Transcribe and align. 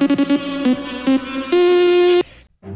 Thank 0.00 0.30
you. 0.30 0.49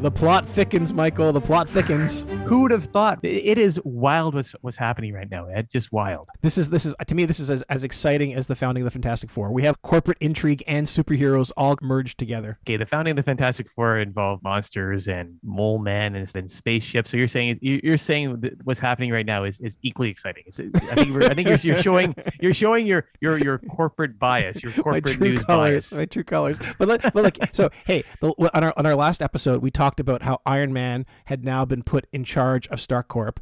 The 0.04 0.10
plot 0.10 0.46
thickens, 0.46 0.92
Michael. 0.92 1.32
The 1.32 1.40
plot 1.40 1.66
thickens. 1.66 2.24
Who 2.44 2.60
would 2.60 2.72
have 2.72 2.84
thought? 2.84 3.20
It 3.22 3.56
is 3.56 3.80
wild 3.84 4.34
what's 4.34 4.52
what's 4.60 4.76
happening 4.76 5.14
right 5.14 5.30
now, 5.30 5.46
Ed. 5.46 5.70
Just 5.70 5.92
wild. 5.92 6.28
This 6.42 6.58
is 6.58 6.68
this 6.68 6.84
is 6.84 6.94
to 7.06 7.14
me 7.14 7.24
this 7.24 7.40
is 7.40 7.50
as, 7.50 7.62
as 7.70 7.84
exciting 7.84 8.34
as 8.34 8.46
the 8.46 8.54
founding 8.54 8.82
of 8.82 8.84
the 8.84 8.90
Fantastic 8.90 9.30
Four. 9.30 9.50
We 9.50 9.62
have 9.62 9.80
corporate 9.80 10.18
intrigue 10.20 10.62
and 10.66 10.86
superheroes 10.86 11.52
all 11.56 11.78
merged 11.80 12.18
together. 12.18 12.58
Okay, 12.66 12.76
the 12.76 12.84
founding 12.84 13.12
of 13.12 13.16
the 13.16 13.22
Fantastic 13.22 13.70
Four 13.70 13.96
involved 13.96 14.42
monsters 14.42 15.08
and 15.08 15.38
mole 15.42 15.78
men 15.78 16.16
and, 16.16 16.30
and 16.36 16.50
spaceships. 16.50 17.10
So 17.10 17.16
you're 17.16 17.26
saying 17.26 17.60
you're 17.62 17.96
saying 17.96 18.42
that 18.42 18.62
what's 18.62 18.80
happening 18.80 19.10
right 19.10 19.24
now 19.24 19.44
is, 19.44 19.58
is 19.60 19.78
equally 19.80 20.10
exciting. 20.10 20.42
It's, 20.44 20.60
I 20.60 20.96
think 20.96 21.16
I 21.24 21.32
think 21.32 21.48
you're, 21.48 21.56
you're 21.56 21.82
showing 21.82 22.14
you're 22.42 22.52
showing 22.52 22.86
your 22.86 23.06
your 23.22 23.38
your 23.38 23.56
corporate 23.56 24.18
bias, 24.18 24.62
your 24.62 24.72
corporate 24.82 25.18
news 25.18 25.44
colors, 25.44 25.88
bias. 25.88 25.92
My 25.94 26.04
true 26.04 26.24
colors. 26.24 26.58
But, 26.78 26.88
let, 26.88 27.14
but 27.14 27.24
like 27.24 27.38
so, 27.52 27.70
hey, 27.86 28.04
the, 28.20 28.34
on 28.52 28.64
our 28.64 28.74
on 28.76 28.84
our 28.84 28.96
last 28.96 29.22
episode, 29.22 29.62
we 29.62 29.70
talked 29.70 29.93
about 30.00 30.22
how 30.22 30.40
Iron 30.46 30.72
Man 30.72 31.06
had 31.26 31.44
now 31.44 31.64
been 31.64 31.82
put 31.82 32.06
in 32.12 32.24
charge 32.24 32.66
of 32.68 32.80
Stark 32.80 33.08
Corp. 33.08 33.40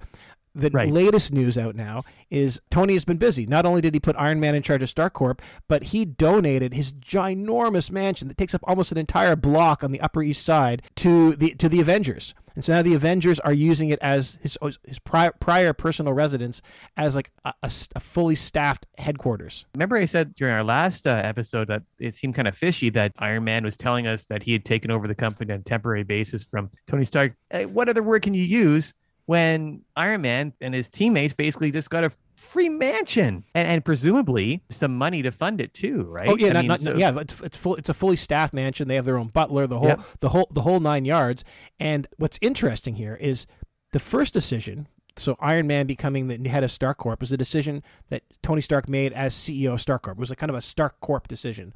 The 0.54 0.70
Right. 0.70 0.90
latest 0.90 1.32
news 1.32 1.56
out 1.56 1.74
now 1.74 2.02
is 2.30 2.60
Tony 2.70 2.92
has 2.94 3.04
been 3.04 3.16
busy. 3.16 3.46
Not 3.46 3.64
only 3.64 3.80
did 3.80 3.94
he 3.94 4.00
put 4.00 4.16
Iron 4.18 4.38
Man 4.40 4.54
in 4.54 4.62
charge 4.62 4.82
of 4.82 4.88
Stark 4.90 5.14
Corp, 5.14 5.40
but 5.68 5.84
he 5.84 6.04
donated 6.04 6.74
his 6.74 6.92
ginormous 6.92 7.90
mansion 7.90 8.28
that 8.28 8.36
takes 8.36 8.54
up 8.54 8.60
almost 8.64 8.92
an 8.92 8.98
entire 8.98 9.36
block 9.36 9.82
on 9.82 9.92
the 9.92 10.00
Upper 10.00 10.22
East 10.22 10.44
Side 10.44 10.82
to 10.96 11.34
the 11.36 11.54
to 11.54 11.68
the 11.68 11.80
Avengers. 11.80 12.34
And 12.54 12.62
so 12.62 12.74
now 12.74 12.82
the 12.82 12.92
Avengers 12.94 13.40
are 13.40 13.52
using 13.52 13.88
it 13.88 13.98
as 14.02 14.38
his 14.42 14.58
his 14.86 14.98
prior, 14.98 15.32
prior 15.40 15.72
personal 15.72 16.12
residence 16.12 16.60
as 16.98 17.16
like 17.16 17.30
a 17.62 17.70
fully 17.70 18.34
staffed 18.34 18.84
headquarters. 18.98 19.64
Remember, 19.74 19.96
I 19.96 20.04
said 20.04 20.34
during 20.34 20.52
our 20.52 20.62
last 20.64 21.06
uh, 21.06 21.20
episode 21.24 21.68
that 21.68 21.82
it 21.98 22.14
seemed 22.14 22.34
kind 22.34 22.46
of 22.46 22.54
fishy 22.54 22.90
that 22.90 23.12
Iron 23.18 23.44
Man 23.44 23.64
was 23.64 23.76
telling 23.78 24.06
us 24.06 24.26
that 24.26 24.42
he 24.42 24.52
had 24.52 24.66
taken 24.66 24.90
over 24.90 25.08
the 25.08 25.14
company 25.14 25.50
on 25.52 25.60
a 25.60 25.62
temporary 25.62 26.02
basis 26.02 26.44
from 26.44 26.68
Tony 26.86 27.06
Stark. 27.06 27.32
Uh, 27.50 27.62
what 27.62 27.88
other 27.88 28.02
word 28.02 28.20
can 28.20 28.34
you 28.34 28.44
use 28.44 28.92
when 29.32 29.82
Iron 29.96 30.20
Man 30.20 30.52
and 30.60 30.74
his 30.74 30.90
teammates 30.90 31.32
basically 31.32 31.70
just 31.70 31.88
got 31.88 32.04
a 32.04 32.10
free 32.36 32.68
mansion 32.68 33.44
and, 33.54 33.66
and 33.66 33.84
presumably 33.84 34.62
some 34.70 34.94
money 34.94 35.22
to 35.22 35.30
fund 35.30 35.58
it 35.58 35.72
too, 35.72 36.02
right? 36.02 36.28
Oh 36.28 36.36
yeah, 36.36 36.52
not, 36.52 36.58
mean, 36.60 36.68
not, 36.68 36.80
so- 36.82 36.96
yeah. 36.96 37.18
It's 37.18 37.40
it's 37.40 37.56
full. 37.56 37.76
It's 37.76 37.88
a 37.88 37.94
fully 37.94 38.16
staffed 38.16 38.52
mansion. 38.52 38.88
They 38.88 38.96
have 38.96 39.06
their 39.06 39.16
own 39.16 39.28
butler. 39.28 39.66
The 39.66 39.78
whole 39.78 39.88
Yep. 39.88 40.00
the 40.20 40.28
whole 40.28 40.48
the 40.50 40.60
whole 40.60 40.80
nine 40.80 41.06
yards. 41.06 41.44
And 41.80 42.06
what's 42.18 42.38
interesting 42.42 42.96
here 42.96 43.14
is 43.14 43.46
the 43.92 43.98
first 43.98 44.34
decision. 44.34 44.86
So 45.16 45.36
Iron 45.40 45.66
Man 45.66 45.86
becoming 45.86 46.28
the 46.28 46.48
head 46.48 46.64
of 46.64 46.70
Stark 46.70 46.98
Corp 46.98 47.20
was 47.20 47.32
a 47.32 47.36
decision 47.36 47.82
that 48.10 48.22
Tony 48.42 48.60
Stark 48.60 48.88
made 48.88 49.12
as 49.12 49.34
CEO 49.34 49.74
of 49.74 49.80
Stark 49.80 50.02
Corp. 50.02 50.16
It 50.18 50.20
was 50.20 50.30
a 50.30 50.36
kind 50.36 50.50
of 50.50 50.56
a 50.56 50.62
Stark 50.62 51.00
Corp 51.00 51.28
decision. 51.28 51.72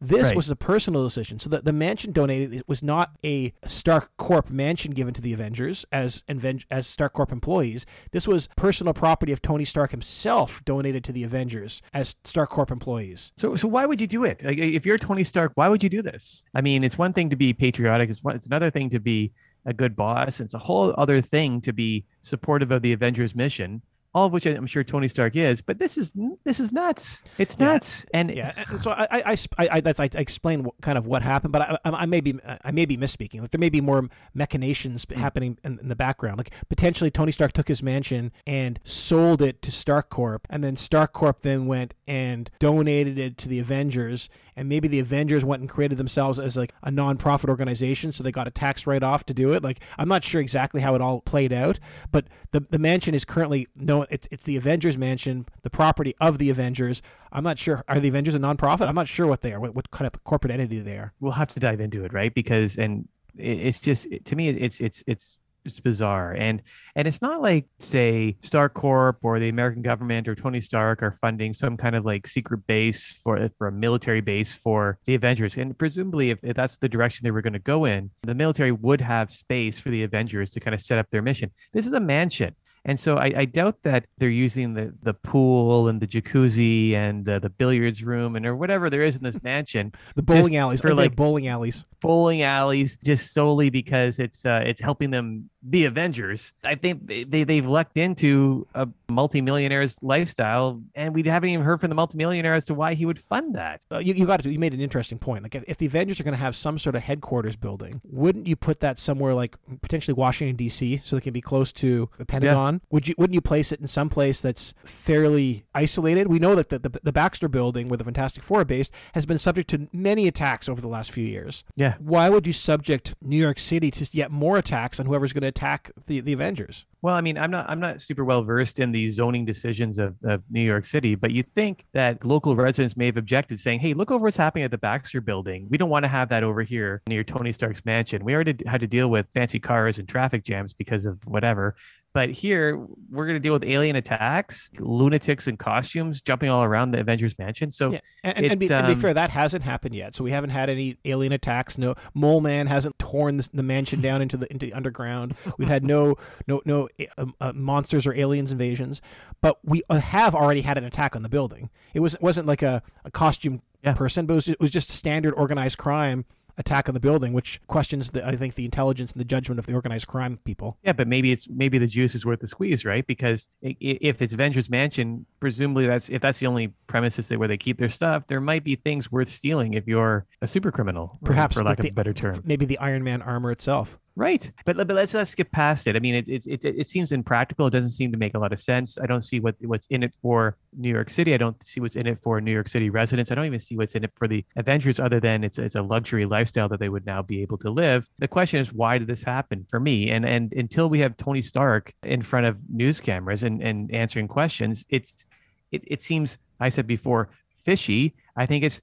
This 0.00 0.28
Right. 0.28 0.36
was 0.36 0.48
a 0.48 0.54
personal 0.56 1.02
decision. 1.02 1.40
So 1.40 1.50
the, 1.50 1.60
the 1.60 1.72
mansion 1.72 2.12
donated 2.12 2.54
it 2.54 2.68
was 2.68 2.84
not 2.84 3.10
a 3.24 3.52
Stark 3.66 4.16
Corp 4.16 4.48
mansion 4.48 4.92
given 4.92 5.12
to 5.14 5.20
the 5.20 5.32
Avengers 5.32 5.84
as 5.90 6.22
as 6.70 6.86
Stark 6.86 7.12
Corp 7.14 7.32
employees. 7.32 7.84
This 8.12 8.28
was 8.28 8.48
personal 8.56 8.94
property 8.94 9.32
of 9.32 9.42
Tony 9.42 9.64
Stark 9.64 9.90
himself 9.90 10.64
donated 10.64 11.02
to 11.04 11.12
the 11.12 11.24
Avengers 11.24 11.82
as 11.92 12.14
Stark 12.24 12.50
Corp 12.50 12.70
employees. 12.70 13.32
So, 13.36 13.56
so 13.56 13.66
why 13.66 13.86
would 13.86 14.00
you 14.00 14.06
do 14.06 14.22
it? 14.24 14.44
Like, 14.44 14.58
if 14.58 14.86
you're 14.86 14.98
Tony 14.98 15.24
Stark, 15.24 15.52
why 15.56 15.68
would 15.68 15.82
you 15.82 15.88
do 15.88 16.00
this? 16.00 16.44
I 16.54 16.60
mean, 16.60 16.84
it's 16.84 16.96
one 16.96 17.12
thing 17.12 17.30
to 17.30 17.36
be 17.36 17.52
patriotic. 17.52 18.08
It's 18.10 18.22
one, 18.22 18.36
it's 18.36 18.46
another 18.46 18.70
thing 18.70 18.90
to 18.90 19.00
be 19.00 19.32
a 19.66 19.72
good 19.72 19.94
boss. 19.96 20.40
It's 20.40 20.54
a 20.54 20.58
whole 20.58 20.94
other 20.98 21.20
thing 21.20 21.60
to 21.62 21.72
be 21.72 22.04
supportive 22.22 22.70
of 22.70 22.82
the 22.82 22.92
Avengers 22.92 23.34
mission. 23.34 23.82
All 24.14 24.24
of 24.26 24.32
which 24.32 24.46
I'm 24.46 24.66
sure 24.66 24.82
Tony 24.82 25.06
Stark 25.06 25.36
is, 25.36 25.60
but 25.60 25.78
this 25.78 25.98
is 25.98 26.12
this 26.42 26.58
is 26.60 26.72
nuts. 26.72 27.20
It's 27.36 27.54
Yeah. 27.60 27.66
nuts, 27.66 28.06
and 28.14 28.30
yeah 28.34 28.52
and 28.56 28.80
so 28.80 28.90
I 28.92 29.06
I, 29.12 29.36
I, 29.58 29.68
I, 29.70 29.80
that's, 29.82 30.00
I 30.00 30.08
explain 30.14 30.62
what, 30.64 30.74
kind 30.80 30.96
of 30.96 31.06
what 31.06 31.22
happened 31.22 31.52
but 31.52 31.60
I, 31.62 31.78
I, 31.84 31.90
I 31.90 32.06
may 32.06 32.22
be 32.22 32.34
I 32.64 32.70
may 32.70 32.86
be 32.86 32.96
misspeaking 32.96 33.42
like 33.42 33.50
there 33.50 33.58
may 33.60 33.68
be 33.68 33.82
more 33.82 34.08
machinations 34.34 35.04
Mm. 35.04 35.16
happening 35.16 35.58
in, 35.62 35.78
in 35.78 35.88
the 35.88 35.94
background 35.94 36.38
like 36.38 36.52
potentially 36.70 37.10
Tony 37.10 37.32
Stark 37.32 37.52
took 37.52 37.68
his 37.68 37.82
mansion 37.82 38.32
and 38.46 38.80
sold 38.82 39.42
it 39.42 39.60
to 39.62 39.70
Stark 39.70 40.08
Corp 40.08 40.46
and 40.48 40.64
then 40.64 40.74
Stark 40.76 41.12
Corp 41.12 41.42
then 41.42 41.66
went 41.66 41.92
and 42.06 42.50
donated 42.58 43.18
it 43.18 43.36
to 43.38 43.48
the 43.48 43.58
Avengers 43.58 44.30
and 44.58 44.68
maybe 44.68 44.88
the 44.88 44.98
Avengers 44.98 45.44
went 45.44 45.60
and 45.60 45.70
created 45.70 45.98
themselves 45.98 46.38
as 46.38 46.56
like 46.56 46.74
a 46.82 46.90
non-profit 46.90 47.48
organization 47.48 48.12
so 48.12 48.22
they 48.24 48.32
got 48.32 48.46
a 48.46 48.50
tax 48.50 48.86
write-off 48.86 49.24
to 49.26 49.34
do 49.34 49.52
it. 49.52 49.62
Like 49.62 49.80
I'm 49.96 50.08
not 50.08 50.24
sure 50.24 50.40
exactly 50.40 50.80
how 50.80 50.94
it 50.94 51.00
all 51.00 51.20
played 51.20 51.52
out 51.52 51.78
but 52.10 52.26
the 52.50 52.60
the 52.68 52.78
mansion 52.78 53.14
is 53.14 53.24
currently 53.24 53.68
no 53.76 54.02
it's, 54.10 54.26
it's 54.30 54.44
the 54.44 54.56
Avengers 54.56 54.98
mansion 54.98 55.46
the 55.62 55.70
property 55.70 56.14
of 56.20 56.38
the 56.38 56.50
Avengers. 56.50 57.00
I'm 57.32 57.44
not 57.44 57.58
sure 57.58 57.84
are 57.88 58.00
the 58.00 58.08
Avengers 58.08 58.34
a 58.34 58.38
non-profit? 58.38 58.88
I'm 58.88 58.94
not 58.94 59.08
sure 59.08 59.26
what 59.26 59.42
they 59.42 59.52
are 59.52 59.60
what, 59.60 59.74
what 59.74 59.90
kind 59.90 60.06
of 60.06 60.24
corporate 60.24 60.52
entity 60.52 60.80
they 60.80 60.98
are. 60.98 61.12
We'll 61.20 61.32
have 61.32 61.48
to 61.54 61.60
dive 61.60 61.80
into 61.80 62.04
it, 62.04 62.12
right? 62.12 62.34
Because 62.34 62.76
and 62.76 63.08
it's 63.38 63.80
just 63.80 64.08
to 64.24 64.36
me, 64.36 64.48
it's 64.48 64.80
it's 64.80 65.04
it's 65.06 65.38
it's 65.68 65.80
bizarre, 65.80 66.32
and 66.32 66.62
and 66.96 67.06
it's 67.06 67.22
not 67.22 67.40
like 67.40 67.66
say 67.78 68.36
Stark 68.42 68.74
Corp 68.74 69.18
or 69.22 69.38
the 69.38 69.48
American 69.48 69.82
government 69.82 70.28
or 70.28 70.34
Tony 70.34 70.60
Stark 70.60 71.02
are 71.02 71.12
funding 71.12 71.54
some 71.54 71.76
kind 71.76 71.94
of 71.94 72.04
like 72.04 72.26
secret 72.26 72.66
base 72.66 73.12
for 73.12 73.48
for 73.58 73.68
a 73.68 73.72
military 73.72 74.20
base 74.20 74.54
for 74.54 74.98
the 75.04 75.14
Avengers, 75.14 75.56
and 75.56 75.76
presumably 75.76 76.30
if, 76.30 76.38
if 76.42 76.56
that's 76.56 76.78
the 76.78 76.88
direction 76.88 77.24
they 77.24 77.30
were 77.30 77.42
going 77.42 77.52
to 77.52 77.58
go 77.58 77.84
in, 77.84 78.10
the 78.22 78.34
military 78.34 78.72
would 78.72 79.00
have 79.00 79.30
space 79.30 79.78
for 79.78 79.90
the 79.90 80.02
Avengers 80.02 80.50
to 80.50 80.60
kind 80.60 80.74
of 80.74 80.80
set 80.80 80.98
up 80.98 81.06
their 81.10 81.22
mission. 81.22 81.50
This 81.72 81.86
is 81.86 81.92
a 81.92 82.00
mansion. 82.00 82.54
And 82.84 82.98
so 82.98 83.18
I, 83.18 83.32
I 83.36 83.44
doubt 83.44 83.82
that 83.82 84.06
they're 84.16 84.30
using 84.30 84.72
the, 84.72 84.94
the 85.02 85.12
pool 85.12 85.88
and 85.88 86.00
the 86.00 86.06
jacuzzi 86.06 86.94
and 86.94 87.24
the, 87.24 87.38
the 87.38 87.50
billiards 87.50 88.02
room 88.02 88.34
and 88.34 88.46
or 88.46 88.56
whatever 88.56 88.88
there 88.88 89.02
is 89.02 89.16
in 89.16 89.22
this 89.22 89.42
mansion 89.42 89.92
the 90.14 90.22
bowling 90.22 90.56
alleys 90.56 90.80
for, 90.80 90.88
I 90.88 90.90
think 90.90 90.96
they 90.96 91.02
have 91.02 91.10
like, 91.12 91.16
bowling 91.16 91.48
alleys 91.48 91.84
bowling 92.00 92.42
alleys 92.42 92.96
just 93.04 93.34
solely 93.34 93.68
because 93.68 94.18
it's 94.18 94.46
uh, 94.46 94.62
it's 94.64 94.80
helping 94.80 95.10
them 95.10 95.50
be 95.68 95.84
Avengers. 95.84 96.52
I 96.64 96.74
think 96.76 97.06
they, 97.06 97.24
they 97.24 97.44
they've 97.44 97.66
lucked 97.66 97.96
into 97.96 98.66
a 98.74 98.88
multimillionaire's 99.10 100.02
lifestyle, 100.02 100.80
and 100.94 101.14
we 101.14 101.22
haven't 101.24 101.50
even 101.50 101.64
heard 101.64 101.80
from 101.80 101.88
the 101.88 101.94
multimillionaire 101.94 102.54
as 102.54 102.64
to 102.66 102.74
why 102.74 102.94
he 102.94 103.04
would 103.06 103.18
fund 103.18 103.54
that. 103.54 103.84
uh, 103.92 103.98
you, 103.98 104.14
you 104.14 104.26
got 104.26 104.42
to 104.42 104.50
you 104.50 104.58
made 104.58 104.72
an 104.74 104.80
interesting 104.80 105.18
point 105.18 105.42
like 105.42 105.54
if, 105.54 105.64
if 105.66 105.76
the 105.78 105.86
avengers 105.86 106.20
are 106.20 106.24
going 106.24 106.32
to 106.32 106.38
have 106.38 106.54
some 106.56 106.78
sort 106.78 106.94
of 106.94 107.02
headquarters 107.02 107.56
building 107.56 108.00
wouldn't 108.04 108.46
you 108.46 108.56
put 108.56 108.80
that 108.80 108.98
somewhere 108.98 109.34
like 109.34 109.56
potentially 109.80 110.14
washington 110.14 110.56
d.c 110.56 111.00
so 111.04 111.16
they 111.16 111.20
can 111.20 111.32
be 111.32 111.40
close 111.40 111.72
to 111.72 112.08
the 112.18 112.24
pentagon 112.26 112.80
would 112.90 113.08
you 113.08 113.14
wouldn't 113.18 113.34
you 113.34 113.40
place 113.40 113.72
it 113.72 113.80
in 113.80 113.86
some 113.86 114.08
place 114.08 114.40
that's 114.40 114.74
fairly 114.84 115.64
isolated 115.74 116.28
we 116.28 116.38
know 116.38 116.54
that 116.54 116.68
the, 116.68 116.78
the, 116.78 117.00
the 117.02 117.12
baxter 117.12 117.48
building 117.48 117.88
where 117.88 117.96
the 117.96 118.04
fantastic 118.04 118.42
four 118.42 118.60
are 118.60 118.64
based 118.64 118.92
has 119.14 119.24
been 119.26 119.38
subject 119.38 119.68
to 119.70 119.88
many 119.92 120.26
attacks 120.28 120.68
over 120.68 120.80
the 120.80 120.88
last 120.88 121.10
few 121.12 121.24
years 121.24 121.64
Yeah. 121.76 121.94
why 121.98 122.28
would 122.28 122.46
you 122.46 122.52
subject 122.52 123.14
new 123.22 123.36
york 123.38 123.58
city 123.58 123.90
to 123.92 124.08
yet 124.12 124.30
more 124.30 124.58
attacks 124.58 125.00
on 125.00 125.06
whoever's 125.06 125.32
going 125.32 125.42
to 125.42 125.47
attack 125.48 125.90
the, 126.06 126.20
the 126.20 126.32
avengers 126.32 126.84
Well, 127.00 127.14
I 127.14 127.20
mean, 127.20 127.38
I'm 127.38 127.50
not 127.50 127.68
I'm 127.70 127.78
not 127.78 128.02
super 128.02 128.24
well 128.24 128.42
versed 128.42 128.80
in 128.80 128.90
the 128.90 129.08
zoning 129.10 129.44
decisions 129.44 129.98
of, 129.98 130.16
of 130.24 130.44
New 130.50 130.62
York 130.62 130.84
City, 130.84 131.14
but 131.14 131.30
you 131.30 131.42
think 131.42 131.84
that 131.92 132.24
local 132.24 132.56
residents 132.56 132.96
may 132.96 133.06
have 133.06 133.16
objected, 133.16 133.60
saying, 133.60 133.80
"Hey, 133.80 133.94
look 133.94 134.10
over 134.10 134.24
what's 134.24 134.36
happening 134.36 134.64
at 134.64 134.72
the 134.72 134.78
Baxter 134.78 135.20
Building. 135.20 135.68
We 135.70 135.78
don't 135.78 135.90
want 135.90 136.04
to 136.04 136.08
have 136.08 136.28
that 136.30 136.42
over 136.42 136.62
here 136.62 137.02
near 137.08 137.22
Tony 137.22 137.52
Stark's 137.52 137.84
mansion. 137.84 138.24
We 138.24 138.34
already 138.34 138.56
had 138.66 138.80
to 138.80 138.88
deal 138.88 139.08
with 139.08 139.26
fancy 139.32 139.60
cars 139.60 139.98
and 139.98 140.08
traffic 140.08 140.42
jams 140.44 140.72
because 140.72 141.06
of 141.06 141.24
whatever." 141.24 141.76
But 142.14 142.30
here 142.30 142.84
we're 143.10 143.26
going 143.26 143.36
to 143.36 143.40
deal 143.40 143.52
with 143.52 143.64
alien 143.64 143.94
attacks, 143.94 144.70
lunatics 144.78 145.46
in 145.46 145.56
costumes 145.56 146.20
jumping 146.22 146.48
all 146.48 146.64
around 146.64 146.90
the 146.90 147.00
Avengers 147.00 147.38
mansion. 147.38 147.70
So 147.70 147.92
Yeah, 147.92 148.00
and, 148.24 148.36
and, 148.38 148.46
and, 148.46 148.58
be, 148.58 148.66
It, 148.66 148.72
and 148.72 148.86
be 148.86 148.94
um, 148.94 149.00
fair, 149.00 149.14
that 149.14 149.30
hasn't 149.30 149.62
happened 149.62 149.94
yet. 149.94 150.14
So 150.14 150.24
we 150.24 150.30
haven't 150.30 150.50
had 150.50 150.70
any 150.70 150.98
alien 151.04 151.32
attacks. 151.32 151.76
No, 151.76 151.94
Mole 152.14 152.40
Man 152.40 152.66
hasn't 152.66 152.98
torn 152.98 153.36
the, 153.36 153.48
the 153.52 153.62
mansion 153.62 154.00
down 154.00 154.22
into 154.22 154.36
the 154.36 154.50
into 154.50 154.66
the 154.66 154.72
underground. 154.72 155.34
We've 155.58 155.68
had 155.68 155.84
no 155.84 156.16
no 156.46 156.62
no 156.64 156.87
uh, 157.16 157.26
uh, 157.40 157.52
monsters 157.54 158.06
or 158.06 158.14
aliens 158.14 158.50
invasions, 158.52 159.00
but 159.40 159.58
we 159.64 159.82
uh, 159.90 159.98
have 160.00 160.34
already 160.34 160.60
had 160.62 160.78
an 160.78 160.84
attack 160.84 161.14
on 161.16 161.22
the 161.22 161.28
building. 161.28 161.70
It 161.94 162.00
was 162.00 162.14
it 162.14 162.22
wasn't 162.22 162.46
like 162.46 162.62
a, 162.62 162.82
a 163.04 163.10
costume 163.10 163.62
Yeah. 163.82 163.94
person, 163.94 164.26
but 164.26 164.32
it 164.34 164.36
was, 164.36 164.48
it 164.48 164.60
was 164.60 164.70
just 164.70 164.88
standard 164.90 165.34
organized 165.34 165.78
crime 165.78 166.24
attack 166.56 166.88
on 166.88 166.94
the 166.94 166.98
building, 166.98 167.32
which 167.32 167.60
questions 167.68 168.10
the 168.10 168.26
I 168.26 168.34
think 168.34 168.56
the 168.56 168.64
intelligence 168.64 169.12
and 169.12 169.20
the 169.20 169.24
judgment 169.24 169.60
of 169.60 169.66
the 169.66 169.74
organized 169.74 170.08
crime 170.08 170.40
people. 170.44 170.76
Yeah, 170.82 170.90
but 170.92 171.06
maybe 171.06 171.30
it's 171.30 171.48
maybe 171.48 171.78
the 171.78 171.86
juice 171.86 172.16
is 172.16 172.26
worth 172.26 172.40
the 172.40 172.48
squeeze, 172.48 172.84
right? 172.84 173.06
Because 173.06 173.48
if 173.62 174.20
it's 174.20 174.34
Avengers 174.34 174.68
Mansion, 174.68 175.24
presumably 175.38 175.86
that's 175.86 176.08
if 176.10 176.20
that's 176.20 176.38
the 176.40 176.48
only 176.48 176.74
premises 176.88 177.28
that 177.28 177.38
where 177.38 177.46
they 177.46 177.56
keep 177.58 177.78
their 177.78 177.88
stuff, 177.88 178.26
there 178.26 178.40
might 178.40 178.64
be 178.64 178.74
things 178.74 179.12
worth 179.12 179.28
stealing 179.28 179.74
if 179.74 179.86
you're 179.86 180.26
a 180.42 180.48
super 180.48 180.72
criminal, 180.72 181.16
Perhaps 181.24 181.56
for 181.56 181.62
lack 181.62 181.78
of 181.78 181.84
a 181.86 181.90
better 181.92 182.12
term. 182.12 182.40
Maybe 182.44 182.66
the 182.66 182.78
Iron 182.78 183.04
Man 183.04 183.22
armor 183.22 183.52
itself. 183.52 184.00
Right, 184.18 184.50
but 184.64 184.76
but 184.76 184.90
let's 184.90 185.14
not 185.14 185.28
skip 185.28 185.52
past 185.52 185.86
it. 185.86 185.94
I 185.94 186.00
mean, 186.00 186.16
it 186.16 186.28
it, 186.28 186.44
it 186.44 186.64
it 186.64 186.90
seems 186.90 187.12
impractical. 187.12 187.68
It 187.68 187.70
doesn't 187.70 187.92
seem 187.92 188.10
to 188.10 188.18
make 188.18 188.34
a 188.34 188.40
lot 188.40 188.52
of 188.52 188.58
sense. 188.58 188.98
I 188.98 189.06
don't 189.06 189.22
see 189.22 189.38
what 189.38 189.54
what's 189.60 189.86
in 189.90 190.02
it 190.02 190.12
for 190.20 190.56
New 190.76 190.88
York 190.88 191.08
City. 191.08 191.34
I 191.34 191.36
don't 191.36 191.62
see 191.62 191.80
what's 191.80 191.94
in 191.94 192.08
it 192.08 192.18
for 192.18 192.40
New 192.40 192.50
York 192.50 192.66
City 192.66 192.90
residents. 192.90 193.30
I 193.30 193.36
don't 193.36 193.44
even 193.44 193.60
see 193.60 193.76
what's 193.76 193.94
in 193.94 194.02
it 194.02 194.10
for 194.16 194.26
the 194.26 194.44
Avengers, 194.56 194.98
other 194.98 195.20
than 195.20 195.44
it's 195.44 195.56
it's 195.56 195.76
a 195.76 195.82
luxury 195.82 196.24
lifestyle 196.24 196.68
that 196.68 196.80
they 196.80 196.88
would 196.88 197.06
now 197.06 197.22
be 197.22 197.42
able 197.42 197.58
to 197.58 197.70
live. 197.70 198.08
The 198.18 198.26
question 198.26 198.58
is, 198.58 198.72
why 198.72 198.98
did 198.98 199.06
this 199.06 199.22
happen 199.22 199.64
for 199.70 199.78
me? 199.78 200.10
And 200.10 200.26
and 200.26 200.52
until 200.52 200.88
we 200.88 200.98
have 200.98 201.16
Tony 201.16 201.40
Stark 201.40 201.92
in 202.02 202.22
front 202.22 202.46
of 202.46 202.58
news 202.68 203.00
cameras 203.00 203.44
and 203.44 203.62
and 203.62 203.88
answering 203.94 204.26
questions, 204.26 204.84
it's 204.88 205.26
it 205.70 205.84
it 205.86 206.02
seems 206.02 206.38
I 206.58 206.70
said 206.70 206.88
before 206.88 207.28
fishy. 207.64 208.16
I 208.36 208.46
think 208.46 208.64
it's 208.64 208.80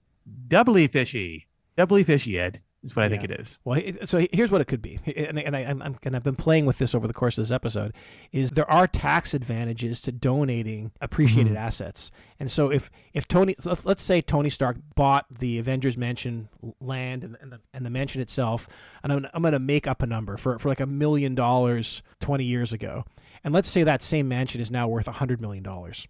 doubly 0.48 0.88
fishy, 0.88 1.48
doubly 1.76 2.06
fishy, 2.06 2.40
Ed. 2.40 2.62
Is 2.92 2.96
what 2.96 3.04
I 3.06 3.10
think 3.10 3.24
it 3.24 3.32
is. 3.32 3.58
Well, 3.66 3.82
so 4.06 4.26
here's 4.32 4.52
what 4.52 4.62
it 4.62 4.66
could 4.66 4.82
be, 4.82 5.00
and, 5.16 5.38
and 5.40 5.56
I, 5.56 5.60
I'm, 5.62 5.82
I'm 5.82 5.98
and 6.04 6.16
I've 6.16 6.24
been 6.24 6.36
playing 6.36 6.66
with 6.66 6.78
this 6.78 6.94
over 6.96 7.08
the 7.08 7.14
course 7.14 7.38
of 7.38 7.44
this 7.44 7.52
episode. 7.52 7.94
Is 8.32 8.52
there 8.52 8.70
are 8.70 8.88
tax 8.88 9.34
advantages 9.34 10.00
to 10.02 10.12
donating 10.12 10.92
appreciated 11.02 11.54
Mhm. 11.54 11.58
assets, 11.60 12.12
and 12.40 12.50
so 12.50 12.72
if 12.72 12.90
if 13.14 13.28
Tony, 13.28 13.56
let's 13.84 14.04
say 14.04 14.22
Tony 14.22 14.50
Stark 14.50 14.78
bought 14.96 15.26
the 15.30 15.58
Avengers 15.60 15.98
Mansion 15.98 16.48
land 16.80 17.24
and, 17.24 17.38
and 17.42 17.52
the 17.52 17.60
and 17.74 17.86
the 17.86 17.90
mansion 17.90 18.22
itself, 18.22 18.68
and 19.04 19.12
I'm 19.12 19.28
I'm 19.34 19.42
gonna 19.44 19.60
make 19.60 19.88
up 19.88 20.02
a 20.02 20.08
number 20.08 20.38
for 20.38 20.58
for 20.60 20.70
like 20.70 20.80
a 20.80 20.86
million 20.86 21.36
dollars 21.36 22.04
20 22.22 22.44
years 22.46 22.72
ago, 22.72 23.04
and 23.44 23.54
let's 23.54 23.68
say 23.70 23.84
that 23.84 24.02
same 24.04 24.28
mansion 24.28 24.62
is 24.62 24.70
now 24.72 24.88
worth 24.88 25.08
a 25.08 25.14
hundred 25.14 25.42
million 25.42 25.64
dollars. 25.64 26.08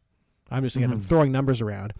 I'm 0.51 0.63
just 0.63 0.75
again 0.75 0.91
I'm 0.91 0.99
Mhm. 0.99 1.03
throwing 1.03 1.31
numbers 1.31 1.61
around. 1.61 1.93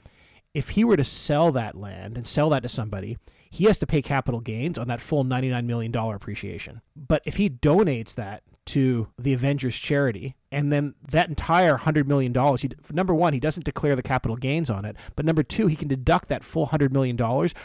If 0.55 0.69
he 0.69 0.85
were 0.85 0.95
to 0.95 1.03
sell 1.03 1.51
that 1.51 1.75
land 1.75 2.15
and 2.15 2.25
sell 2.25 2.49
that 2.51 2.63
to 2.63 2.69
somebody, 2.69 3.17
he 3.51 3.65
has 3.65 3.77
to 3.79 3.85
pay 3.85 4.01
capital 4.01 4.39
gains 4.39 4.77
on 4.77 4.87
that 4.87 5.01
full 5.01 5.25
$99 5.25 5.65
million 5.65 5.93
appreciation. 5.93 6.81
But 6.95 7.21
if 7.25 7.35
he 7.35 7.49
donates 7.49 8.15
that 8.15 8.41
to 8.65 9.07
the 9.17 9.33
Avengers 9.33 9.77
charity, 9.77 10.35
and 10.51 10.71
then 10.71 10.95
that 11.11 11.29
entire 11.29 11.77
$100 11.77 12.07
million, 12.07 12.33
he, 12.57 12.69
number 12.91 13.13
one, 13.13 13.33
he 13.33 13.39
doesn't 13.39 13.65
declare 13.65 13.95
the 13.95 14.01
capital 14.01 14.35
gains 14.37 14.69
on 14.69 14.85
it, 14.85 14.95
but 15.15 15.25
number 15.25 15.43
two, 15.43 15.67
he 15.67 15.75
can 15.75 15.87
deduct 15.87 16.29
that 16.29 16.43
full 16.43 16.67
$100 16.67 16.91
million 16.91 17.17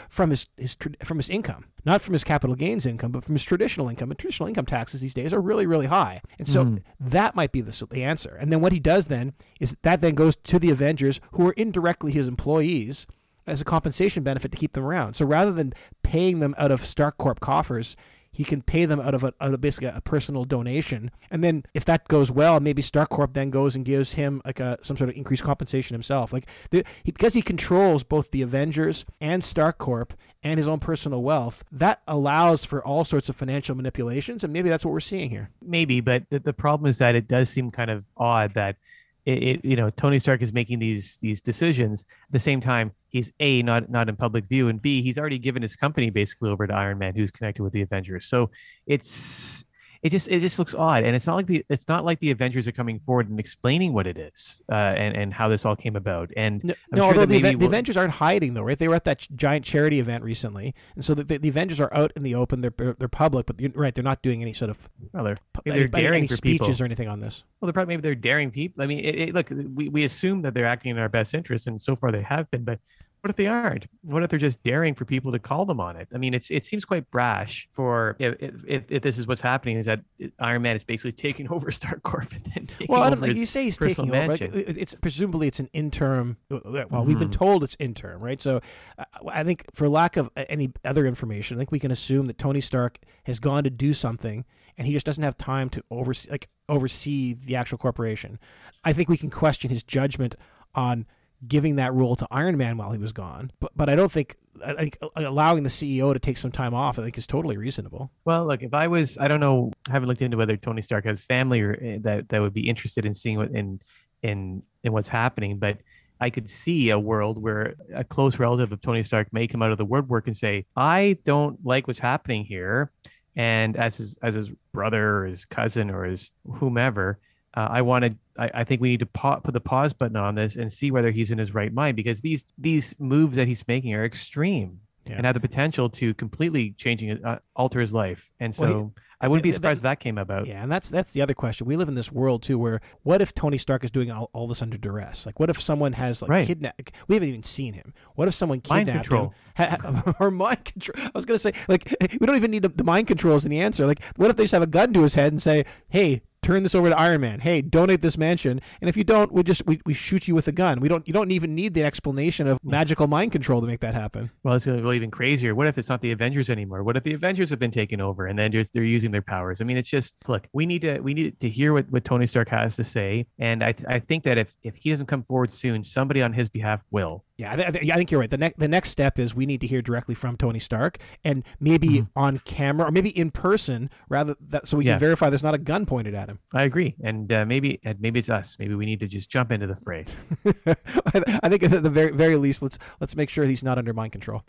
from 0.09 0.29
his, 0.29 0.47
his, 0.57 0.75
from 1.03 1.17
his 1.17 1.29
income. 1.29 1.65
Not 1.83 2.01
from 2.01 2.13
his 2.13 2.23
capital 2.23 2.55
gains 2.55 2.85
income, 2.85 3.11
but 3.11 3.25
from 3.25 3.33
his 3.33 3.43
traditional 3.43 3.89
income. 3.89 4.11
And 4.11 4.19
traditional 4.19 4.47
income 4.47 4.67
taxes 4.67 5.01
these 5.01 5.15
days 5.15 5.33
are 5.33 5.41
really, 5.41 5.65
really 5.65 5.87
high. 5.87 6.21
And 6.37 6.47
so 6.47 6.65
Mhm. 6.65 6.83
that 6.99 7.35
might 7.35 7.51
be 7.51 7.61
the, 7.61 7.87
the 7.89 8.03
answer. 8.03 8.37
And 8.39 8.51
then 8.51 8.61
what 8.61 8.71
he 8.71 8.79
does 8.79 9.07
then 9.07 9.33
is 9.59 9.75
that 9.81 10.01
then 10.01 10.13
goes 10.13 10.35
to 10.35 10.59
the 10.59 10.69
Avengers, 10.69 11.19
who 11.31 11.47
are 11.47 11.53
indirectly 11.53 12.11
his 12.11 12.27
employees, 12.27 13.07
as 13.47 13.59
a 13.59 13.65
compensation 13.65 14.21
benefit 14.21 14.51
to 14.51 14.57
keep 14.57 14.73
them 14.73 14.83
around. 14.85 15.15
So 15.15 15.25
rather 15.25 15.51
than 15.51 15.73
paying 16.03 16.39
them 16.39 16.53
out 16.59 16.69
of 16.71 16.85
Stark 16.85 17.17
Corp 17.17 17.39
coffers, 17.39 17.95
he 18.31 18.43
can 18.43 18.61
pay 18.61 18.85
them 18.85 18.99
out 18.99 19.13
of, 19.13 19.23
a, 19.23 19.33
out 19.41 19.53
of 19.53 19.61
basically 19.61 19.89
a 19.89 20.01
personal 20.01 20.45
donation. 20.45 21.11
And 21.29 21.43
then 21.43 21.63
if 21.73 21.83
that 21.85 22.07
goes 22.07 22.31
well, 22.31 22.59
maybe 22.59 22.81
Stark 22.81 23.09
Corp 23.09 23.33
then 23.33 23.49
goes 23.49 23.75
and 23.75 23.83
gives 23.83 24.13
him 24.13 24.41
like 24.45 24.59
a 24.59 24.77
some 24.81 24.95
sort 24.95 25.09
of 25.09 25.17
increased 25.17 25.43
compensation 25.43 25.93
himself. 25.93 26.31
Like 26.31 26.45
the, 26.69 26.85
he, 27.03 27.11
because 27.11 27.33
he 27.33 27.41
controls 27.41 28.03
both 28.03 28.31
the 28.31 28.41
Avengers 28.41 29.05
and 29.19 29.43
Stark 29.43 29.77
Corp 29.77 30.13
and 30.43 30.57
his 30.57 30.67
own 30.67 30.79
personal 30.79 31.21
wealth, 31.21 31.63
that 31.71 32.01
allows 32.07 32.63
for 32.63 32.83
all 32.83 33.03
sorts 33.03 33.27
of 33.29 33.35
financial 33.35 33.75
manipulations. 33.75 34.43
And 34.43 34.53
maybe 34.53 34.69
that's 34.69 34.85
what 34.85 34.91
we're 34.91 35.01
seeing 35.01 35.29
here. 35.29 35.49
Maybe, 35.61 35.99
but 35.99 36.23
the, 36.29 36.39
the 36.39 36.53
problem 36.53 36.89
is 36.89 36.97
that 36.99 37.15
it 37.15 37.27
does 37.27 37.49
seem 37.49 37.69
kind 37.69 37.91
of 37.91 38.05
odd 38.15 38.53
that 38.53 38.77
it, 39.25 39.43
it 39.43 39.65
you 39.65 39.75
know 39.75 39.89
Tony 39.89 40.19
Stark 40.19 40.41
is 40.41 40.53
making 40.53 40.79
these 40.79 41.17
these 41.17 41.41
decisions. 41.41 42.05
At 42.27 42.31
the 42.31 42.39
same 42.39 42.61
time 42.61 42.91
he's 43.09 43.31
a 43.39 43.61
not 43.63 43.89
not 43.89 44.09
in 44.09 44.15
public 44.15 44.47
view 44.47 44.69
and 44.69 44.81
b 44.81 45.01
he's 45.01 45.17
already 45.17 45.39
given 45.39 45.61
his 45.61 45.75
company 45.75 46.09
basically 46.09 46.49
over 46.49 46.67
to 46.67 46.73
Iron 46.73 46.97
Man 46.97 47.15
who's 47.15 47.31
connected 47.31 47.63
with 47.63 47.73
the 47.73 47.81
Avengers. 47.81 48.25
So 48.25 48.49
it's 48.87 49.63
it 50.03 50.09
just 50.09 50.27
it 50.29 50.39
just 50.39 50.57
looks 50.57 50.73
odd 50.73 51.03
and 51.03 51.15
it's 51.15 51.27
not 51.27 51.35
like 51.35 51.45
the 51.45 51.63
it's 51.69 51.87
not 51.87 52.03
like 52.03 52.19
the 52.19 52.31
Avengers 52.31 52.67
are 52.67 52.71
coming 52.71 52.99
forward 52.99 53.29
and 53.29 53.39
explaining 53.39 53.93
what 53.93 54.07
it 54.07 54.17
is 54.17 54.61
uh, 54.71 54.73
and 54.73 55.15
and 55.15 55.33
how 55.33 55.47
this 55.47 55.65
all 55.65 55.75
came 55.75 55.95
about 55.95 56.31
and 56.35 56.63
No, 56.63 56.73
I'm 56.91 56.97
no 56.97 57.01
sure 57.01 57.05
although 57.05 57.19
that 57.21 57.27
the, 57.27 57.41
maybe 57.41 57.59
the 57.59 57.65
Avengers 57.67 57.97
aren't 57.97 58.13
hiding 58.13 58.53
though, 58.53 58.63
right? 58.63 58.77
They 58.77 58.87
were 58.87 58.95
at 58.95 59.05
that 59.05 59.19
ch- 59.19 59.29
giant 59.35 59.63
charity 59.63 59.99
event 59.99 60.23
recently, 60.23 60.73
and 60.95 61.05
so 61.05 61.13
the, 61.13 61.23
the, 61.23 61.37
the 61.37 61.49
Avengers 61.49 61.79
are 61.79 61.93
out 61.93 62.11
in 62.15 62.23
the 62.23 62.35
open. 62.35 62.61
They're 62.61 62.95
they're 62.97 63.07
public, 63.07 63.45
but 63.45 63.59
you're 63.59 63.71
right, 63.75 63.93
they're 63.93 64.03
not 64.03 64.21
doing 64.21 64.41
any 64.41 64.53
sort 64.53 64.71
of 64.71 64.89
well, 65.13 65.23
they're, 65.23 65.35
maybe 65.65 65.77
they're 65.77 65.83
any, 65.83 66.07
daring 66.07 66.17
any 66.19 66.27
speeches 66.27 66.67
people 66.67 66.81
or 66.81 66.85
anything 66.85 67.07
on 67.07 67.19
this. 67.19 67.43
Well, 67.59 67.67
they're 67.67 67.73
probably 67.73 67.93
maybe 67.93 68.01
they're 68.01 68.15
daring 68.15 68.49
people. 68.49 68.83
I 68.83 68.87
mean, 68.87 68.99
it, 68.99 69.15
it, 69.15 69.33
look, 69.35 69.49
we, 69.49 69.89
we 69.89 70.03
assume 70.03 70.41
that 70.43 70.53
they're 70.53 70.65
acting 70.65 70.91
in 70.91 70.97
our 70.97 71.09
best 71.09 71.33
interest, 71.33 71.67
and 71.67 71.79
so 71.79 71.95
far 71.95 72.11
they 72.11 72.23
have 72.23 72.49
been. 72.49 72.63
But 72.63 72.79
what 73.21 73.29
if 73.29 73.35
they 73.35 73.45
aren't? 73.45 73.85
What 74.01 74.23
if 74.23 74.29
they're 74.31 74.39
just 74.39 74.63
daring 74.63 74.95
for 74.95 75.05
people 75.05 75.31
to 75.31 75.37
call 75.37 75.65
them 75.65 75.79
on 75.79 75.95
it? 75.95 76.07
I 76.13 76.17
mean, 76.17 76.33
it's 76.33 76.49
it 76.49 76.65
seems 76.65 76.85
quite 76.85 77.09
brash 77.11 77.67
for 77.71 78.15
if 78.17 78.35
if, 78.67 78.83
if 78.89 79.01
this 79.03 79.19
is 79.19 79.27
what's 79.27 79.41
happening 79.41 79.77
is 79.77 79.85
that 79.85 80.01
Iron 80.39 80.63
Man 80.63 80.75
is 80.75 80.83
basically 80.83 81.11
taking 81.27 81.47
over 81.51 81.71
Stark 81.71 82.01
Corp 82.01 82.31
and 82.31 82.43
then 82.55 82.65
taking 82.65 82.87
Well, 82.89 83.03
I 83.03 83.09
don't 83.11 83.19
over 83.19 83.27
like 83.27 83.35
you 83.37 83.45
say 83.45 83.63
he's 83.65 83.77
taking 83.77 84.05
over. 84.09 84.27
Mansion. 84.27 84.51
it- 84.55 84.77
it's 84.77 84.95
presumably 84.95 85.47
it's 85.47 85.59
an 85.59 85.69
interim. 85.71 86.37
Well, 86.49 87.05
we've 87.05 87.19
been 87.19 87.29
Mhm. 87.29 87.33
told 87.33 87.63
it's 87.63 87.77
interim, 87.79 88.21
right? 88.21 88.41
So 88.41 88.59
uh, 88.97 89.03
I 89.29 89.43
think 89.43 89.65
for 89.71 89.87
lack 89.87 90.17
of 90.17 90.29
uh, 90.35 90.45
any 90.49 90.71
other 90.83 91.05
information, 91.05 91.57
I 91.57 91.59
think 91.59 91.71
we 91.71 91.79
can 91.79 91.91
assume 91.91 92.25
that 92.25 92.39
Tony 92.39 92.59
Stark 92.61 92.97
has 93.25 93.39
gone 93.39 93.63
to 93.65 93.69
do 93.69 93.93
something, 93.93 94.45
and 94.79 94.87
he 94.87 94.93
just 94.93 95.05
doesn't 95.05 95.23
have 95.23 95.37
time 95.37 95.69
to 95.69 95.83
oversee 95.91 96.31
like 96.31 96.49
oversee 96.67 97.33
the 97.35 97.55
actual 97.55 97.77
corporation. 97.77 98.39
I 98.83 98.93
think 98.93 99.09
we 99.09 99.17
can 99.17 99.29
question 99.29 99.69
his 99.69 99.83
judgment 99.83 100.33
on 100.73 101.05
giving 101.47 101.77
that 101.77 101.93
role 101.93 102.15
to 102.15 102.27
Iron 102.29 102.57
Man 102.57 102.77
while 102.77 102.91
he 102.91 102.99
was 102.99 103.13
gone, 103.13 103.51
but 103.59 103.71
but 103.75 103.89
I 103.89 103.95
don't 103.95 104.11
think 104.11 104.37
I 104.63 104.73
think 104.73 104.97
allowing 105.15 105.63
the 105.63 105.69
CEO 105.69 106.13
to 106.13 106.19
take 106.19 106.37
some 106.37 106.51
time 106.51 106.73
off, 106.73 106.99
I 106.99 107.03
think, 107.03 107.17
is 107.17 107.27
totally 107.27 107.57
reasonable. 107.57 108.11
Well, 108.25 108.45
look, 108.45 108.61
if 108.61 108.73
I 108.73 108.87
was, 108.87 109.17
I 109.17 109.27
don't 109.27 109.39
know, 109.39 109.71
I 109.89 109.93
haven't 109.93 110.09
looked 110.09 110.21
into 110.21 110.37
whether 110.37 110.57
Tony 110.57 110.81
Stark 110.81 111.05
has 111.05 111.25
family 111.25 111.61
or 111.61 111.73
uh, 111.73 111.99
that 112.01 112.29
that 112.29 112.41
would 112.41 112.53
be 112.53 112.69
interested 112.69 113.05
in 113.05 113.13
seeing 113.13 113.37
what 113.37 113.51
in 113.51 113.79
in 114.21 114.63
in 114.83 114.93
what's 114.93 115.07
happening, 115.07 115.57
but 115.57 115.77
I 116.19 116.29
could 116.29 116.49
see 116.49 116.91
a 116.91 116.99
world 116.99 117.41
where 117.41 117.75
a 117.93 118.03
close 118.03 118.37
relative 118.37 118.71
of 118.71 118.81
Tony 118.81 119.01
Stark 119.01 119.33
may 119.33 119.47
come 119.47 119.63
out 119.63 119.71
of 119.71 119.79
the 119.79 119.85
woodwork 119.85 120.27
and 120.27 120.37
say, 120.37 120.65
"I 120.75 121.17
don't 121.25 121.65
like 121.65 121.87
what's 121.87 121.99
happening 121.99 122.45
here," 122.45 122.91
and 123.35 123.75
as 123.75 123.97
his 123.97 124.17
as 124.21 124.35
his 124.35 124.51
brother 124.73 125.17
or 125.17 125.25
his 125.25 125.45
cousin 125.45 125.89
or 125.89 126.03
his 126.03 126.31
whomever, 126.45 127.19
uh, 127.55 127.67
I 127.69 127.81
wanted. 127.81 128.17
I, 128.37 128.49
I 128.53 128.63
think 128.63 128.81
we 128.81 128.89
need 128.89 129.01
to 129.01 129.05
pa- 129.05 129.39
put 129.39 129.53
the 129.53 129.59
pause 129.61 129.93
button 129.93 130.15
on 130.15 130.35
this 130.35 130.55
and 130.55 130.71
see 130.71 130.89
whether 130.91 131.11
he's 131.11 131.31
in 131.31 131.37
his 131.37 131.53
right 131.53 131.73
mind 131.73 131.95
because 131.97 132.21
these 132.21 132.45
these 132.57 132.95
moves 132.99 133.35
that 133.35 133.47
he's 133.47 133.67
making 133.67 133.93
are 133.93 134.05
extreme 134.05 134.79
Yeah. 135.05 135.15
and 135.17 135.25
have 135.25 135.33
the 135.35 135.41
potential 135.41 135.89
to 135.89 136.13
completely 136.13 136.71
changing 136.77 137.23
uh, 137.25 137.39
alter 137.55 137.79
his 137.81 137.93
life. 137.93 138.31
And 138.39 138.55
so 138.55 138.63
Well, 138.63 138.93
he- 138.95 139.01
I 139.23 139.27
wouldn't 139.27 139.43
be 139.43 139.51
surprised 139.51 139.77
if 139.79 139.83
that 139.83 139.99
came 139.99 140.17
about. 140.17 140.47
Yeah, 140.47 140.63
and 140.63 140.71
that's 140.71 140.89
that's 140.89 141.11
the 141.13 141.21
other 141.21 141.35
question. 141.35 141.67
We 141.67 141.75
live 141.75 141.87
in 141.89 141.93
this 141.93 142.11
world 142.11 142.41
too, 142.41 142.57
where 142.57 142.81
what 143.03 143.21
if 143.21 143.35
Tony 143.35 143.57
Stark 143.59 143.83
is 143.83 143.91
doing 143.91 144.09
all, 144.09 144.31
all 144.33 144.47
this 144.47 144.63
under 144.63 144.77
duress? 144.79 145.27
Like, 145.27 145.39
what 145.39 145.49
if 145.51 145.61
someone 145.61 145.93
has 145.93 146.23
like 146.23 146.31
Right. 146.31 146.47
kidnap? 146.47 146.81
We 147.07 147.13
haven't 147.15 147.29
even 147.29 147.43
seen 147.43 147.73
him. 147.75 147.93
What 148.15 148.27
if 148.27 148.33
someone 148.33 148.61
Mind 148.67 148.87
kidnapped 148.87 149.07
control. 149.09 149.35
him? 149.57 149.67
Ha- 149.83 150.15
or 150.19 150.31
mind 150.31 150.65
control? 150.65 151.05
I 151.05 151.11
was 151.13 151.25
gonna 151.25 151.37
say 151.37 151.51
like 151.67 151.93
we 152.19 152.25
don't 152.25 152.35
even 152.37 152.49
need 152.49 152.63
the 152.63 152.83
mind 152.83 153.05
controls 153.07 153.45
in 153.45 153.51
the 153.51 153.59
answer. 153.59 153.85
Like, 153.85 154.01
what 154.15 154.31
if 154.31 154.37
they 154.37 154.45
just 154.45 154.53
have 154.53 154.63
a 154.63 154.67
gun 154.67 154.91
to 154.93 155.03
his 155.03 155.13
head 155.13 155.31
and 155.33 155.39
say, 155.41 155.65
"Hey, 155.89 156.23
turn 156.41 156.63
this 156.63 156.75
over 156.75 156.89
to 156.89 156.99
Iron 156.99 157.21
Man. 157.21 157.39
Hey, 157.39 157.61
donate 157.61 158.01
this 158.01 158.17
mansion." 158.17 158.61
And 158.81 158.89
if 158.89 158.97
you 158.97 159.03
don't, 159.03 159.31
we 159.31 159.43
just 159.43 159.65
we, 159.65 159.81
we 159.85 159.93
shoot 159.93 160.27
you 160.27 160.35
with 160.35 160.47
a 160.47 160.51
gun. 160.51 160.79
We 160.79 160.89
don't. 160.89 161.07
You 161.07 161.13
don't 161.13 161.31
even 161.31 161.55
need 161.55 161.73
the 161.73 161.83
explanation 161.83 162.47
of 162.47 162.59
magical 162.63 163.07
mind 163.07 163.31
control 163.31 163.61
to 163.61 163.67
make 163.67 163.79
that 163.81 163.93
happen. 163.93 164.31
Well, 164.43 164.55
it's 164.55 164.65
going 164.65 164.77
to 164.77 164.83
go 164.83 164.91
even 164.91 165.11
crazier. 165.11 165.55
What 165.55 165.67
if 165.67 165.77
it's 165.77 165.89
not 165.89 166.01
the 166.01 166.11
Avengers 166.11 166.49
anymore? 166.49 166.83
What 166.83 166.97
if 166.97 167.03
the 167.03 167.13
Avengers 167.13 167.49
have 167.49 167.59
been 167.59 167.71
taken 167.71 168.01
over 168.01 168.27
and 168.27 168.37
then 168.37 168.51
just 168.51 168.73
they're 168.73 168.83
using 168.83 169.11
their 169.11 169.21
powers? 169.21 169.61
I 169.61 169.63
mean, 169.63 169.77
it's 169.77 169.89
just 169.89 170.15
look. 170.27 170.47
We 170.53 170.65
need 170.65 170.81
to 170.81 170.99
we 170.99 171.13
need 171.13 171.39
to 171.39 171.49
hear 171.49 171.73
what, 171.73 171.89
what 171.91 172.05
Tony 172.05 172.27
Stark 172.27 172.49
has 172.49 172.75
to 172.77 172.83
say, 172.83 173.27
and 173.39 173.63
I 173.63 173.73
I 173.87 173.99
think 173.99 174.23
that 174.23 174.37
if 174.37 174.55
if 174.63 174.75
he 174.75 174.89
doesn't 174.89 175.07
come 175.07 175.23
forward 175.23 175.53
soon, 175.53 175.83
somebody 175.83 176.21
on 176.21 176.33
his 176.33 176.49
behalf 176.49 176.81
will. 176.91 177.23
Yeah, 177.41 177.53
I, 177.53 177.71
th- 177.71 177.89
I 177.91 177.95
think 177.95 178.11
you're 178.11 178.19
right. 178.19 178.29
The 178.29 178.37
next 178.37 178.59
the 178.59 178.67
next 178.67 178.91
step 178.91 179.17
is 179.17 179.33
we 179.33 179.47
need 179.47 179.61
to 179.61 179.67
hear 179.67 179.81
directly 179.81 180.13
from 180.13 180.37
Tony 180.37 180.59
Stark, 180.59 180.99
and 181.23 181.43
maybe 181.59 181.87
Mhm. 181.87 182.07
on 182.15 182.37
camera 182.45 182.87
or 182.87 182.91
maybe 182.91 183.09
in 183.17 183.31
person, 183.31 183.89
rather 184.09 184.35
that 184.49 184.67
so 184.67 184.77
we 184.77 184.85
Yeah. 184.85 184.91
can 184.91 184.99
verify 184.99 185.31
there's 185.31 185.41
not 185.41 185.55
a 185.55 185.57
gun 185.57 185.87
pointed 185.87 186.13
at 186.13 186.29
him. 186.29 186.37
I 186.53 186.61
agree, 186.63 186.93
and 187.03 187.33
uh, 187.33 187.43
maybe 187.45 187.79
and 187.83 187.99
maybe 187.99 188.19
it's 188.19 188.29
us. 188.29 188.57
Maybe 188.59 188.75
we 188.75 188.85
need 188.85 188.99
to 188.99 189.07
just 189.07 189.27
jump 189.31 189.51
into 189.51 189.65
the 189.65 189.75
fray. 189.75 190.05
I 190.45 191.19
th- 191.19 191.39
I 191.41 191.49
think 191.49 191.63
at 191.63 191.81
the 191.81 191.89
very 191.89 192.11
very 192.11 192.35
least, 192.35 192.61
let's 192.61 192.77
let's 192.99 193.15
make 193.15 193.31
sure 193.31 193.45
he's 193.45 193.63
not 193.63 193.79
under 193.79 193.91
mind 193.91 194.11
control. 194.11 194.43